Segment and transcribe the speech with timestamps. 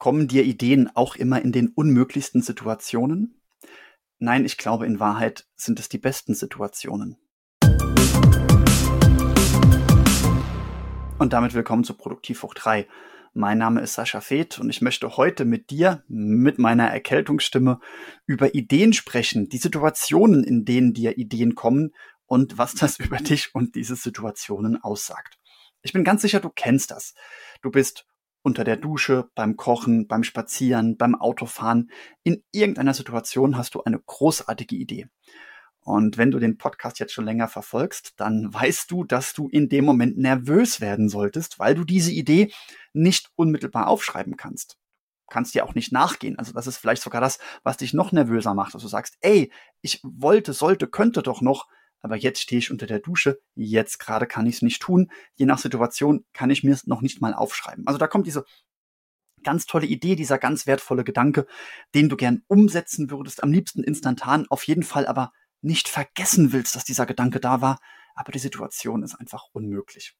[0.00, 3.38] Kommen dir Ideen auch immer in den unmöglichsten Situationen?
[4.18, 7.18] Nein, ich glaube, in Wahrheit sind es die besten Situationen.
[11.18, 12.88] Und damit willkommen zu Produktiv hoch 3.
[13.34, 17.78] Mein Name ist Sascha Feth und ich möchte heute mit dir, mit meiner Erkältungsstimme,
[18.24, 21.92] über Ideen sprechen, die Situationen, in denen dir Ideen kommen
[22.24, 25.36] und was das über dich und diese Situationen aussagt.
[25.82, 27.12] Ich bin ganz sicher, du kennst das.
[27.60, 28.06] Du bist
[28.42, 31.90] unter der Dusche, beim Kochen, beim Spazieren, beim Autofahren.
[32.22, 35.08] In irgendeiner Situation hast du eine großartige Idee.
[35.82, 39.68] Und wenn du den Podcast jetzt schon länger verfolgst, dann weißt du, dass du in
[39.68, 42.52] dem Moment nervös werden solltest, weil du diese Idee
[42.92, 44.76] nicht unmittelbar aufschreiben kannst.
[45.28, 46.38] Kannst dir auch nicht nachgehen.
[46.38, 49.50] Also das ist vielleicht sogar das, was dich noch nervöser macht, dass du sagst, ey,
[49.80, 51.66] ich wollte, sollte, könnte doch noch,
[52.00, 55.10] aber jetzt stehe ich unter der Dusche, jetzt gerade kann ich es nicht tun.
[55.34, 57.86] Je nach Situation kann ich mir es noch nicht mal aufschreiben.
[57.86, 58.44] Also da kommt diese
[59.42, 61.46] ganz tolle Idee, dieser ganz wertvolle Gedanke,
[61.94, 66.74] den du gern umsetzen würdest, am liebsten instantan, auf jeden Fall aber nicht vergessen willst,
[66.74, 67.80] dass dieser Gedanke da war,
[68.14, 70.16] aber die Situation ist einfach unmöglich.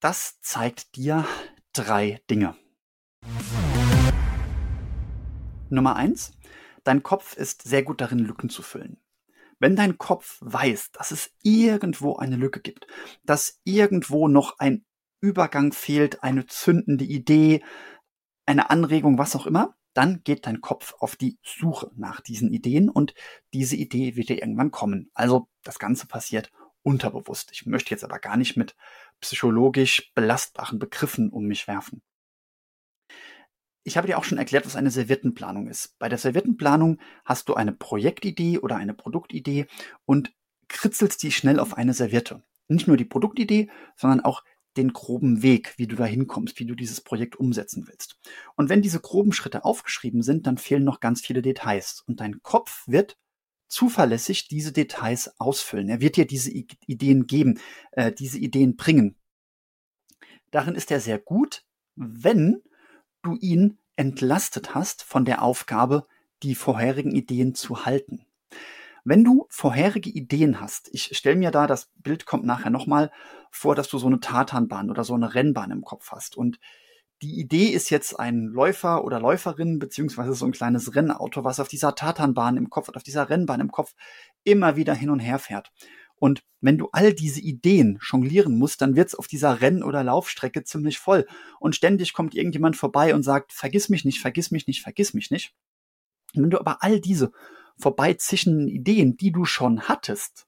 [0.00, 1.26] Das zeigt dir
[1.72, 2.56] drei Dinge.
[5.70, 6.32] Nummer eins,
[6.84, 9.03] dein Kopf ist sehr gut darin, Lücken zu füllen.
[9.58, 12.86] Wenn dein Kopf weiß, dass es irgendwo eine Lücke gibt,
[13.24, 14.84] dass irgendwo noch ein
[15.20, 17.62] Übergang fehlt, eine zündende Idee,
[18.46, 22.88] eine Anregung, was auch immer, dann geht dein Kopf auf die Suche nach diesen Ideen
[22.88, 23.14] und
[23.52, 25.10] diese Idee wird dir irgendwann kommen.
[25.14, 26.50] Also das Ganze passiert
[26.82, 27.50] unterbewusst.
[27.52, 28.76] Ich möchte jetzt aber gar nicht mit
[29.20, 32.02] psychologisch belastbaren Begriffen um mich werfen.
[33.84, 35.98] Ich habe dir auch schon erklärt, was eine Serviettenplanung ist.
[35.98, 39.66] Bei der Serviettenplanung hast du eine Projektidee oder eine Produktidee
[40.06, 40.32] und
[40.68, 42.42] kritzelst die schnell auf eine Serviette.
[42.66, 44.42] Nicht nur die Produktidee, sondern auch
[44.78, 48.18] den groben Weg, wie du da hinkommst, wie du dieses Projekt umsetzen willst.
[48.56, 52.02] Und wenn diese groben Schritte aufgeschrieben sind, dann fehlen noch ganz viele Details.
[52.06, 53.18] Und dein Kopf wird
[53.68, 55.88] zuverlässig diese Details ausfüllen.
[55.88, 57.60] Er wird dir diese Ideen geben,
[57.92, 59.16] äh, diese Ideen bringen.
[60.50, 61.64] Darin ist er sehr gut,
[61.96, 62.62] wenn
[63.24, 66.06] du ihn entlastet hast von der Aufgabe,
[66.42, 68.26] die vorherigen Ideen zu halten.
[69.04, 73.10] Wenn du vorherige Ideen hast, ich stelle mir da, das Bild kommt nachher nochmal
[73.50, 76.58] vor, dass du so eine Tatanbahn oder so eine Rennbahn im Kopf hast und
[77.22, 81.68] die Idee ist jetzt ein Läufer oder Läuferin, beziehungsweise so ein kleines Rennauto, was auf
[81.68, 83.94] dieser Tatanbahn im Kopf und auf dieser Rennbahn im Kopf
[84.42, 85.72] immer wieder hin und her fährt.
[86.16, 90.64] Und wenn du all diese Ideen jonglieren musst, dann wird's auf dieser Renn- oder Laufstrecke
[90.64, 91.26] ziemlich voll.
[91.60, 95.30] Und ständig kommt irgendjemand vorbei und sagt, vergiss mich nicht, vergiss mich nicht, vergiss mich
[95.30, 95.54] nicht.
[96.34, 97.32] Und wenn du aber all diese
[97.78, 100.46] vorbeizischenden Ideen, die du schon hattest,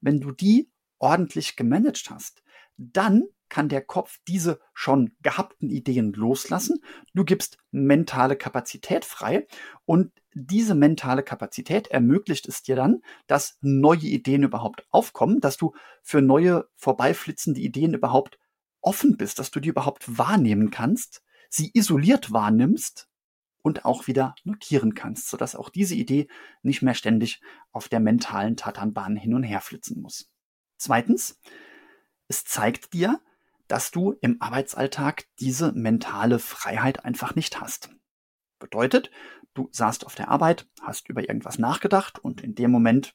[0.00, 2.42] wenn du die ordentlich gemanagt hast,
[2.76, 6.82] dann kann der Kopf diese schon gehabten Ideen loslassen.
[7.14, 9.46] Du gibst mentale Kapazität frei
[9.84, 10.12] und
[10.46, 16.22] diese mentale Kapazität ermöglicht es dir dann, dass neue Ideen überhaupt aufkommen, dass du für
[16.22, 18.38] neue vorbeiflitzende Ideen überhaupt
[18.80, 23.08] offen bist, dass du die überhaupt wahrnehmen kannst, sie isoliert wahrnimmst
[23.62, 26.28] und auch wieder notieren kannst, sodass auch diese Idee
[26.62, 27.40] nicht mehr ständig
[27.72, 30.30] auf der mentalen Tatanbahn hin und her flitzen muss.
[30.76, 31.40] Zweitens,
[32.28, 33.20] es zeigt dir,
[33.66, 37.90] dass du im Arbeitsalltag diese mentale Freiheit einfach nicht hast.
[38.58, 39.10] Bedeutet,
[39.58, 43.14] du saßt auf der Arbeit, hast über irgendwas nachgedacht und in dem Moment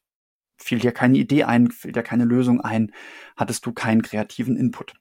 [0.58, 2.92] fiel dir keine Idee ein, fiel dir keine Lösung ein,
[3.36, 4.94] hattest du keinen kreativen Input.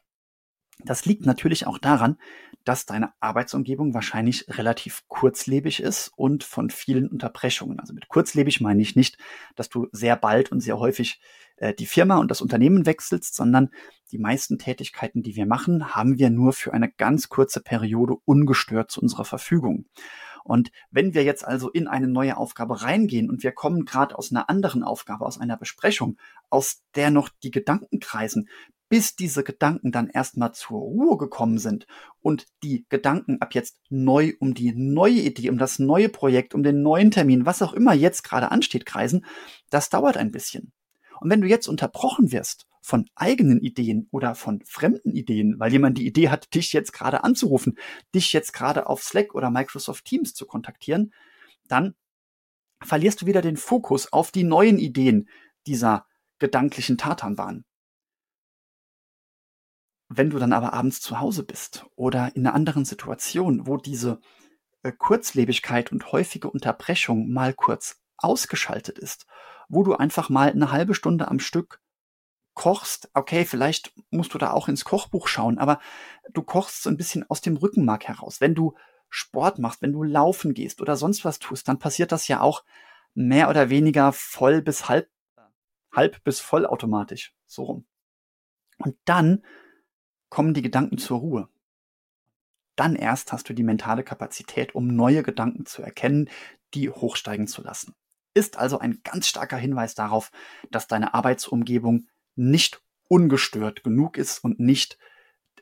[0.84, 2.16] Das liegt natürlich auch daran,
[2.64, 7.78] dass deine Arbeitsumgebung wahrscheinlich relativ kurzlebig ist und von vielen Unterbrechungen.
[7.78, 9.18] Also mit kurzlebig meine ich nicht,
[9.54, 11.20] dass du sehr bald und sehr häufig
[11.56, 13.70] äh, die Firma und das Unternehmen wechselst, sondern
[14.10, 18.90] die meisten Tätigkeiten, die wir machen, haben wir nur für eine ganz kurze Periode ungestört
[18.90, 19.86] zu unserer Verfügung.
[20.44, 24.30] Und wenn wir jetzt also in eine neue Aufgabe reingehen und wir kommen gerade aus
[24.30, 26.16] einer anderen Aufgabe, aus einer Besprechung,
[26.50, 28.48] aus der noch die Gedanken kreisen,
[28.92, 31.86] bis diese Gedanken dann erstmal zur Ruhe gekommen sind
[32.20, 36.62] und die Gedanken ab jetzt neu um die neue Idee, um das neue Projekt, um
[36.62, 39.24] den neuen Termin, was auch immer jetzt gerade ansteht, kreisen,
[39.70, 40.74] das dauert ein bisschen.
[41.22, 45.98] Und wenn du jetzt unterbrochen wirst von eigenen Ideen oder von fremden Ideen, weil jemand
[45.98, 47.78] die Idee hat, dich jetzt gerade anzurufen,
[48.12, 51.14] dich jetzt gerade auf Slack oder Microsoft Teams zu kontaktieren,
[51.68, 51.94] dann
[52.82, 55.28] verlierst du wieder den Fokus auf die neuen Ideen
[55.68, 56.06] dieser
[56.40, 57.64] gedanklichen Tatanbahn.
[60.08, 64.20] Wenn du dann aber abends zu Hause bist oder in einer anderen Situation, wo diese
[64.82, 69.26] äh, Kurzlebigkeit und häufige Unterbrechung mal kurz ausgeschaltet ist,
[69.72, 71.80] wo du einfach mal eine halbe Stunde am Stück
[72.54, 75.80] kochst, okay, vielleicht musst du da auch ins Kochbuch schauen, aber
[76.34, 78.42] du kochst so ein bisschen aus dem Rückenmark heraus.
[78.42, 78.74] Wenn du
[79.08, 82.64] Sport machst, wenn du laufen gehst oder sonst was tust, dann passiert das ja auch
[83.14, 85.08] mehr oder weniger voll bis halb,
[85.90, 87.34] halb bis vollautomatisch.
[87.46, 87.86] So rum.
[88.76, 89.42] Und dann
[90.28, 91.48] kommen die Gedanken zur Ruhe.
[92.76, 96.28] Dann erst hast du die mentale Kapazität, um neue Gedanken zu erkennen,
[96.74, 97.94] die hochsteigen zu lassen.
[98.34, 100.30] Ist also ein ganz starker Hinweis darauf,
[100.70, 104.98] dass deine Arbeitsumgebung nicht ungestört genug ist und nicht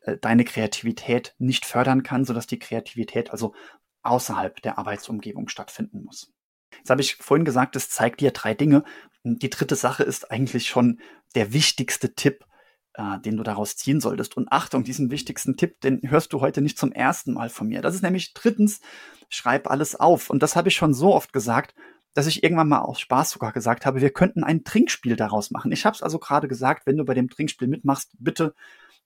[0.03, 3.55] äh, deine Kreativität nicht fördern kann, sodass die Kreativität also
[4.03, 6.33] außerhalb der Arbeitsumgebung stattfinden muss.
[6.77, 8.85] Jetzt habe ich vorhin gesagt, es zeigt dir drei Dinge.
[9.25, 11.01] Die dritte Sache ist eigentlich schon
[11.35, 12.45] der wichtigste Tipp,
[12.95, 14.37] äh, den du daraus ziehen solltest.
[14.37, 17.83] Und Achtung, diesen wichtigsten Tipp, den hörst du heute nicht zum ersten Mal von mir.
[17.83, 18.81] Das ist nämlich drittens,
[19.29, 20.31] schreib alles auf.
[20.31, 21.75] Und das habe ich schon so oft gesagt,
[22.15, 25.73] dass ich irgendwann mal aus Spaß sogar gesagt habe, wir könnten ein Trinkspiel daraus machen.
[25.73, 28.55] Ich habe es also gerade gesagt, wenn du bei dem Trinkspiel mitmachst, bitte,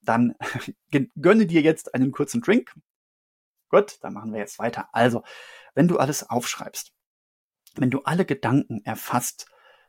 [0.03, 0.35] dann
[1.21, 2.75] gönne dir jetzt einen kurzen Drink.
[3.69, 4.89] Gut, dann machen wir jetzt weiter.
[4.93, 5.23] Also,
[5.75, 6.93] wenn du alles aufschreibst,
[7.77, 9.47] wenn du alle Gedanken erfasst,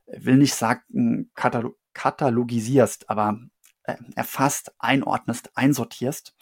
[0.07, 3.39] will nicht sagen katalog katalogisierst, aber
[3.83, 6.35] äh, erfasst, einordnest, einsortierst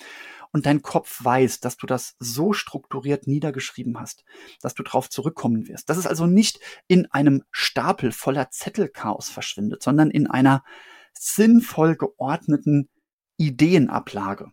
[0.54, 4.24] und dein Kopf weiß, dass du das so strukturiert niedergeschrieben hast,
[4.62, 5.90] dass du darauf zurückkommen wirst.
[5.90, 10.64] Dass es also nicht in einem Stapel voller Zettelchaos verschwindet, sondern in einer
[11.14, 12.90] sinnvoll geordneten
[13.38, 14.52] Ideenablage.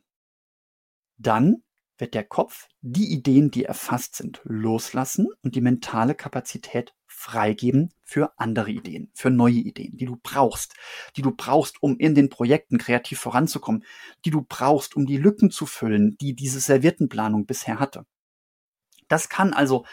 [1.18, 1.62] Dann
[2.00, 8.32] wird der Kopf die Ideen, die erfasst sind, loslassen und die mentale Kapazität freigeben für
[8.38, 10.74] andere Ideen, für neue Ideen, die du brauchst,
[11.16, 13.84] die du brauchst, um in den Projekten kreativ voranzukommen,
[14.24, 18.06] die du brauchst, um die Lücken zu füllen, die diese Serviertenplanung bisher hatte.
[19.08, 19.84] Das kann also,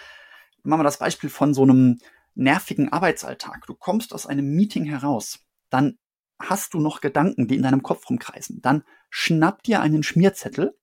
[0.64, 2.00] machen wir das Beispiel von so einem
[2.36, 3.66] nervigen Arbeitsalltag.
[3.66, 5.40] Du kommst aus einem Meeting heraus,
[5.70, 5.98] dann
[6.40, 8.62] hast du noch Gedanken, die in deinem Kopf rumkreisen.
[8.62, 10.78] Dann schnapp dir einen Schmierzettel,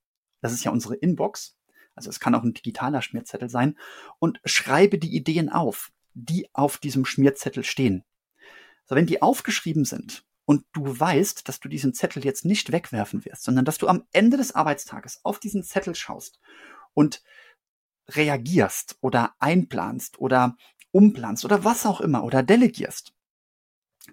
[0.44, 1.56] das ist ja unsere Inbox,
[1.94, 3.78] also es kann auch ein digitaler Schmierzettel sein,
[4.18, 8.04] und schreibe die Ideen auf die auf diesem Schmierzettel stehen.
[8.86, 13.24] So, wenn die aufgeschrieben sind und du weißt, dass du diesen Zettel jetzt nicht wegwerfen
[13.24, 16.38] wirst, sondern dass du am Ende des Arbeitstages auf diesen Zettel schaust
[16.92, 17.22] und
[18.08, 20.56] reagierst oder einplanst oder
[20.92, 23.14] umplanst oder was auch immer oder delegierst,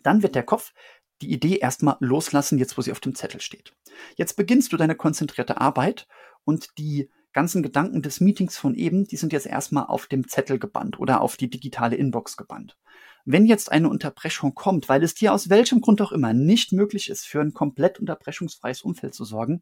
[0.03, 0.73] dann wird der Kopf
[1.21, 3.73] die Idee erstmal loslassen, jetzt wo sie auf dem Zettel steht.
[4.15, 6.07] Jetzt beginnst du deine konzentrierte Arbeit
[6.43, 10.59] und die ganzen Gedanken des Meetings von eben, die sind jetzt erstmal auf dem Zettel
[10.59, 12.77] gebannt oder auf die digitale Inbox gebannt.
[13.23, 17.09] Wenn jetzt eine Unterbrechung kommt, weil es dir aus welchem Grund auch immer nicht möglich
[17.09, 19.61] ist, für ein komplett unterbrechungsfreies Umfeld zu sorgen,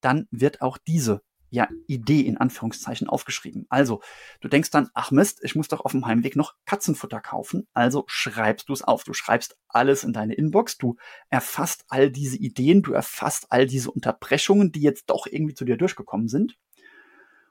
[0.00, 1.22] dann wird auch diese
[1.54, 3.64] ja, Idee in Anführungszeichen aufgeschrieben.
[3.68, 4.02] Also,
[4.40, 7.68] du denkst dann, ach Mist, ich muss doch auf dem Heimweg noch Katzenfutter kaufen.
[7.72, 9.04] Also schreibst du es auf.
[9.04, 10.78] Du schreibst alles in deine Inbox.
[10.78, 10.96] Du
[11.30, 12.82] erfasst all diese Ideen.
[12.82, 16.58] Du erfasst all diese Unterbrechungen, die jetzt doch irgendwie zu dir durchgekommen sind.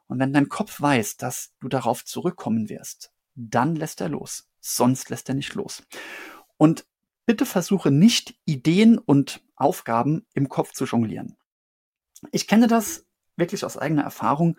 [0.08, 4.50] Und wenn dein Kopf weiß, dass du darauf zurückkommen wirst, dann lässt er los.
[4.60, 5.82] Sonst lässt er nicht los.
[6.58, 6.86] Und
[7.26, 11.38] bitte versuche nicht Ideen und Aufgaben im Kopf zu jonglieren.
[12.32, 14.58] Ich kenne das wirklich aus eigener Erfahrung.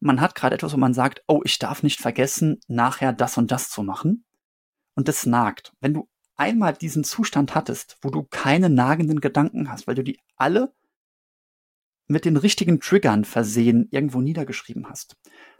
[0.00, 3.50] Man hat gerade etwas, wo man sagt, oh, ich darf nicht vergessen, nachher das und
[3.50, 4.24] das zu machen.
[4.94, 5.72] Und das nagt.
[5.80, 10.18] Wenn du einmal diesen Zustand hattest, wo du keine nagenden Gedanken hast, weil du die
[10.36, 10.72] alle
[12.08, 15.16] mit den richtigen Triggern versehen irgendwo niedergeschrieben hast,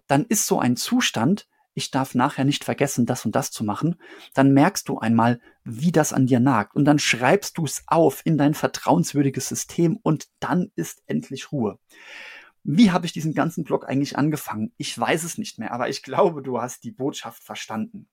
[0.07, 3.97] dann ist so ein Zustand, ich darf nachher nicht vergessen, das und das zu machen,
[4.33, 8.23] dann merkst du einmal, wie das an dir nagt und dann schreibst du es auf
[8.25, 11.79] in dein vertrauenswürdiges System und dann ist endlich Ruhe.
[12.69, 14.73] Wie habe ich diesen ganzen Blog eigentlich angefangen?
[14.77, 18.09] Ich weiß es nicht mehr, aber ich glaube, du hast die Botschaft verstanden.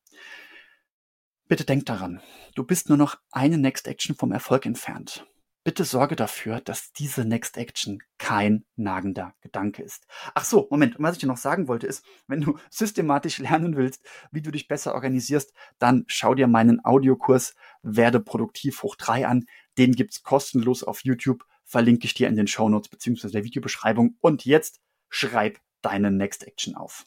[1.48, 2.22] Bitte denk daran,
[2.56, 5.26] du bist nur noch eine Next Action vom Erfolg entfernt
[5.64, 10.06] bitte sorge dafür, dass diese Next Action kein nagender Gedanke ist.
[10.34, 10.98] Ach so, Moment.
[10.98, 14.52] Und was ich dir noch sagen wollte ist, wenn du systematisch lernen willst, wie du
[14.52, 19.46] dich besser organisierst, dann schau dir meinen Audiokurs Werde produktiv hoch drei an.
[19.78, 21.46] Den gibt's kostenlos auf YouTube.
[21.66, 24.18] Verlinke ich dir in den Show Notes beziehungsweise der Videobeschreibung.
[24.20, 27.06] Und jetzt schreib deine Next Action auf.